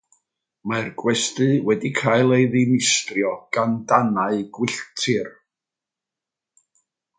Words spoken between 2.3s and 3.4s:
ei ddinistrio